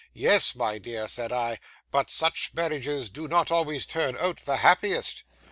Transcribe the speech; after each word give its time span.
"Yes, 0.15 0.55
my 0.55 0.79
dear," 0.79 1.07
said 1.07 1.31
I, 1.31 1.59
"but 1.91 2.09
such 2.09 2.55
marriages 2.55 3.11
do 3.11 3.27
not 3.27 3.51
always 3.51 3.85
turn 3.85 4.17
out 4.17 4.39
the 4.45 4.57
happiest." 4.57 5.25